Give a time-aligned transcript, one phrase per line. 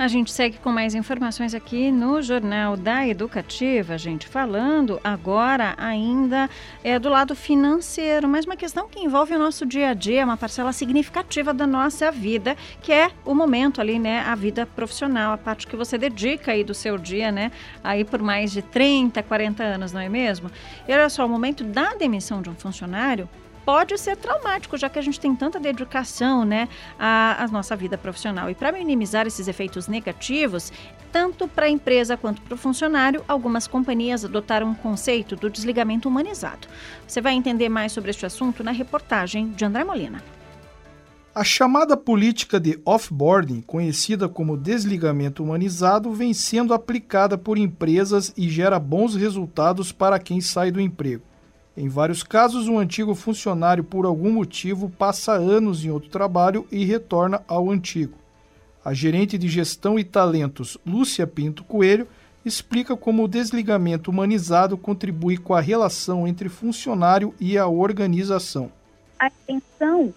[0.00, 6.48] A gente segue com mais informações aqui no Jornal da Educativa, gente, falando agora ainda
[6.82, 10.38] é do lado financeiro, mas uma questão que envolve o nosso dia a dia, uma
[10.38, 15.36] parcela significativa da nossa vida, que é o momento ali, né, a vida profissional, a
[15.36, 17.52] parte que você dedica aí do seu dia, né,
[17.84, 20.50] aí por mais de 30, 40 anos, não é mesmo?
[20.88, 23.28] E olha só, o momento da demissão de um funcionário
[23.64, 26.68] pode ser traumático, já que a gente tem tanta dedicação né,
[26.98, 28.50] à, à nossa vida profissional.
[28.50, 30.72] E para minimizar esses efeitos negativos,
[31.12, 36.08] tanto para a empresa quanto para o funcionário, algumas companhias adotaram um conceito do desligamento
[36.08, 36.68] humanizado.
[37.06, 40.22] Você vai entender mais sobre este assunto na reportagem de André Molina.
[41.32, 48.48] A chamada política de offboarding, conhecida como desligamento humanizado, vem sendo aplicada por empresas e
[48.48, 51.29] gera bons resultados para quem sai do emprego.
[51.76, 56.84] Em vários casos, um antigo funcionário, por algum motivo, passa anos em outro trabalho e
[56.84, 58.18] retorna ao antigo.
[58.84, 62.08] A gerente de gestão e talentos, Lúcia Pinto Coelho,
[62.44, 68.72] explica como o desligamento humanizado contribui com a relação entre funcionário e a organização.
[69.18, 70.12] A intenção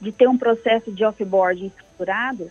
[0.00, 2.50] de ter um processo de offboarding estruturado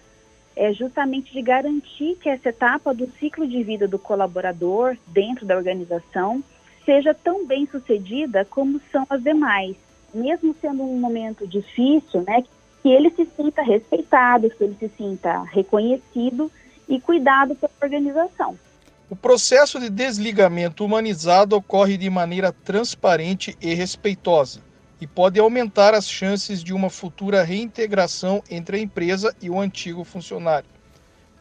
[0.55, 5.55] é justamente de garantir que essa etapa do ciclo de vida do colaborador dentro da
[5.55, 6.43] organização
[6.85, 9.75] seja tão bem sucedida como são as demais,
[10.13, 12.43] mesmo sendo um momento difícil, né?
[12.81, 16.51] Que ele se sinta respeitado, que ele se sinta reconhecido
[16.87, 18.57] e cuidado pela organização.
[19.09, 24.61] O processo de desligamento humanizado ocorre de maneira transparente e respeitosa
[25.01, 30.03] e pode aumentar as chances de uma futura reintegração entre a empresa e o antigo
[30.03, 30.69] funcionário.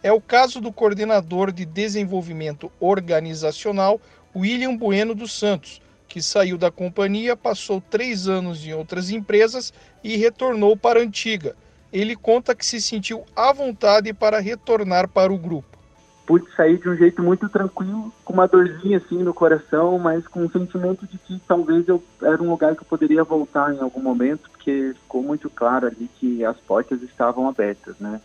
[0.02, 4.00] É o caso do coordenador de desenvolvimento organizacional,
[4.34, 10.16] William Bueno dos Santos, que saiu da companhia, passou três anos em outras empresas e
[10.16, 11.54] retornou para a antiga.
[11.92, 15.78] Ele conta que se sentiu à vontade para retornar para o grupo.
[16.26, 20.44] Pude sair de um jeito muito tranquilo, com uma dorzinha assim no coração, mas com
[20.44, 24.00] um sentimento de que talvez eu era um lugar que eu poderia voltar em algum
[24.00, 28.20] momento, porque ficou muito claro ali que as portas estavam abertas, né?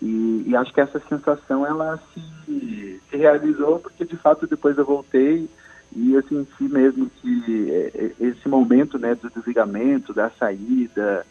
[0.00, 4.84] E, e, acho que essa sensação ela se, se, realizou porque de fato depois eu
[4.84, 5.48] voltei
[5.94, 11.26] e eu senti mesmo que é, é, esse momento né, do desligamento, da saída,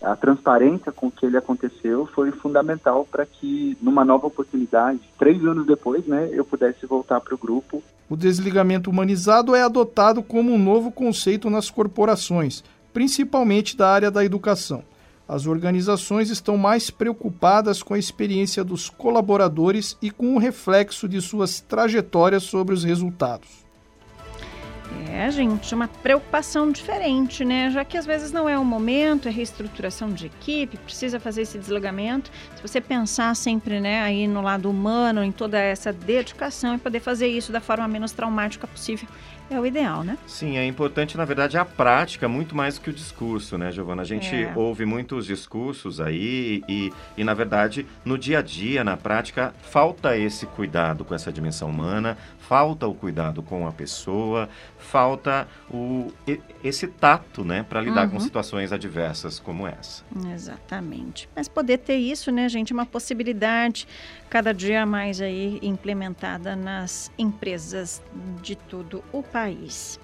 [0.00, 5.66] a transparência com que ele aconteceu foi fundamental para que numa nova oportunidade, três anos
[5.66, 7.82] depois, né, eu pudesse voltar para o grupo.
[8.08, 12.62] O desligamento humanizado é adotado como um novo conceito nas corporações,
[12.92, 14.84] principalmente da área da educação
[15.28, 21.20] as organizações estão mais preocupadas com a experiência dos colaboradores e com o reflexo de
[21.20, 23.62] suas trajetórias sobre os resultados.
[25.10, 27.70] É, gente, uma preocupação diferente, né?
[27.70, 31.58] Já que às vezes não é o momento, é reestruturação de equipe, precisa fazer esse
[31.58, 32.30] desligamento.
[32.56, 37.00] Se você pensar sempre, né, aí no lado humano, em toda essa dedicação e poder
[37.00, 39.08] fazer isso da forma menos traumática possível,
[39.50, 40.16] é o ideal, né?
[40.26, 44.02] Sim, é importante, na verdade, a prática muito mais do que o discurso, né, Giovana?
[44.02, 44.52] A gente é.
[44.56, 50.16] ouve muitos discursos aí e, e, na verdade, no dia a dia, na prática, falta
[50.16, 54.48] esse cuidado com essa dimensão humana, falta o cuidado com a pessoa,
[54.82, 56.12] falta o,
[56.62, 58.12] esse tato, né, para lidar uhum.
[58.12, 60.04] com situações adversas como essa.
[60.32, 61.28] Exatamente.
[61.34, 63.86] Mas poder ter isso, né, gente, é uma possibilidade
[64.28, 68.02] cada dia mais aí implementada nas empresas
[68.42, 69.98] de todo o país.